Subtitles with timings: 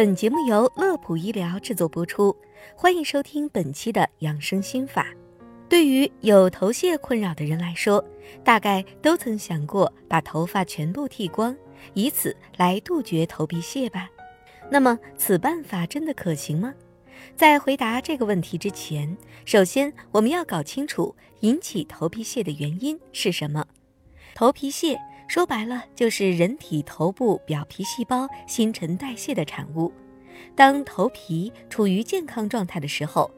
[0.00, 2.34] 本节目由乐普医疗制作播出，
[2.74, 5.08] 欢迎收听本期的养生心法。
[5.68, 8.02] 对于有头屑困扰的人来说，
[8.42, 11.54] 大概都曾想过把头发全部剃光，
[11.92, 14.08] 以此来杜绝头皮屑吧？
[14.70, 16.72] 那么此办法真的可行吗？
[17.36, 19.14] 在回答这个问题之前，
[19.44, 23.66] 首先我们要搞清楚引起头皮屑的原因是什么。
[24.34, 24.98] 头皮屑。
[25.30, 29.92] 说白了，就是人体头部表皮细胞新陈代谢的产物。
[30.56, 33.30] 当头皮处于健康状态的时候，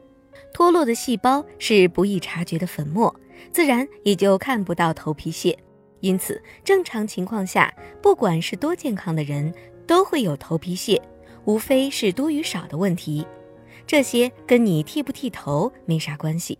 [0.51, 3.15] 脱落的细胞是不易察觉的粉末，
[3.51, 5.55] 自然也就看不到头皮屑。
[5.99, 9.53] 因此，正常情况下，不管是多健康的人，
[9.85, 10.99] 都会有头皮屑，
[11.45, 13.23] 无非是多与少的问题。
[13.85, 16.57] 这些跟你剃不剃头没啥关系。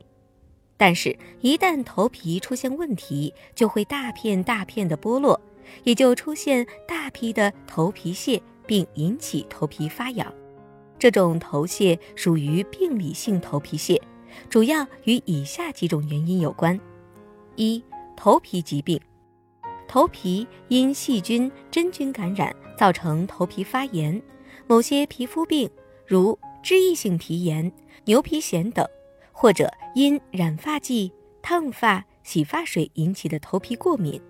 [0.76, 5.40] 但是，一旦头皮出现问题，就会大片大片的剥落，
[5.84, 10.34] 也就出现大批的头皮屑，并引起头皮发痒。
[11.00, 14.02] 这种头屑属于病理性头皮屑，
[14.50, 16.78] 主要与以下几种原因有关：
[17.56, 17.82] 一、
[18.16, 19.00] 头皮疾病，
[19.88, 24.22] 头皮因细菌、真菌感染造成头皮发炎，
[24.66, 25.70] 某些皮肤病
[26.06, 27.72] 如脂溢性皮炎、
[28.06, 28.86] 牛皮癣等。
[29.34, 34.22] 或者因染发剂、烫发、洗发水引起的头皮过敏，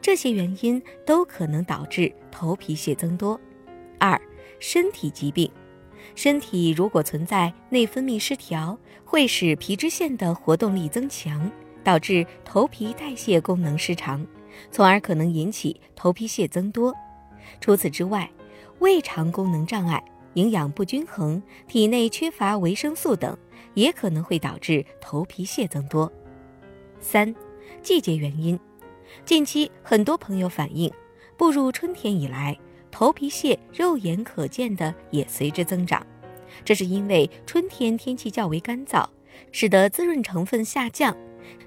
[0.00, 3.40] 这些原因都可能导致头皮屑增多。
[3.98, 4.20] 二、
[4.60, 5.50] 身体疾病，
[6.14, 11.50] 身体如果存在内分泌失调，会使皮脂腺的活动力增强，
[11.82, 14.24] 导致头皮代谢功能失常，
[14.70, 16.94] 从而可能引起头皮屑增多。
[17.60, 18.30] 除此之外，
[18.78, 20.02] 胃肠功能障碍。
[20.34, 23.36] 营养不均衡、体内缺乏维生素等，
[23.74, 26.10] 也可能会导致头皮屑增多。
[27.00, 27.34] 三、
[27.82, 28.58] 季节原因，
[29.24, 30.92] 近期很多朋友反映，
[31.36, 32.58] 步入春天以来，
[32.90, 36.06] 头皮屑肉眼可见的也随之增长。
[36.64, 39.06] 这是因为春天天气较为干燥，
[39.50, 41.16] 使得滋润成分下降，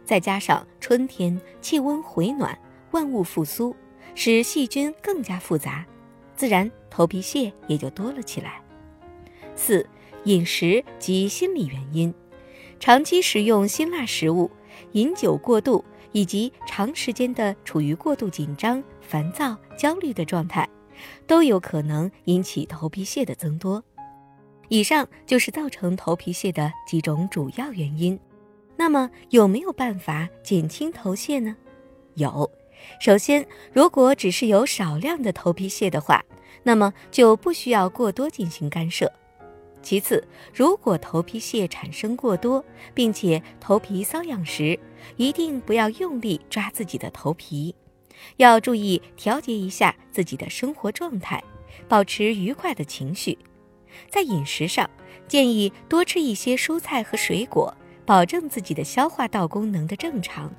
[0.04, 2.58] 再加上春天气温回暖，
[2.92, 3.76] 万物复苏，
[4.14, 5.86] 使细菌更加复杂。
[6.36, 8.62] 自然头皮屑也就多了起来。
[9.56, 9.88] 四、
[10.26, 12.14] 饮食及心理原因，
[12.80, 14.52] 长期食用辛辣食物、
[14.92, 20.68] 饮酒过度，以及长时间的处于过度紧张、烦躁、焦虑的状态，
[21.26, 23.84] 都有可能引起头皮屑的增多。
[24.68, 28.20] 以上就是造成头皮屑的几种主要原因。
[28.76, 31.56] 那么有没有办法减轻头屑呢？
[32.16, 32.52] 有。
[33.00, 36.24] 首先，如果只是有少量的头皮屑的话，
[36.64, 39.12] 那么就不需要过多进行干涉。
[39.82, 42.64] 其次，如果头皮屑产生过多，
[42.94, 44.80] 并且头皮瘙痒时，
[45.16, 47.76] 一定不要用力抓自己的头皮，
[48.38, 51.44] 要注意调节一下自己的生活状态，
[51.88, 53.38] 保持愉快的情绪。
[54.10, 54.90] 在饮食上，
[55.28, 57.72] 建议多吃一些蔬菜和水果，
[58.06, 60.52] 保证自己的消化道功能的正常。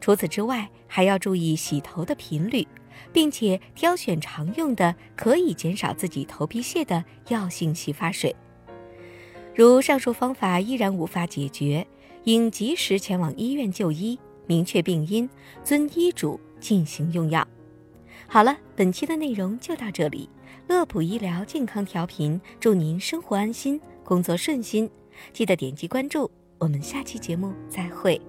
[0.00, 2.66] 除此之外，还要注意洗头的频率，
[3.12, 8.34] 并且挑选常用的可以减少自己头皮屑的药性洗发水。
[9.54, 11.86] 如上述方法依然无法解决，
[12.24, 15.28] 应及时前往医院就医，明确病因，
[15.62, 17.46] 遵医嘱进行用药。
[18.26, 20.28] 好了，本期的内容就到这里。
[20.66, 24.90] 乐普医疗健康调频，祝您生活安心，工作顺心。
[25.32, 28.20] 记得点击关注，我们下期节目再会。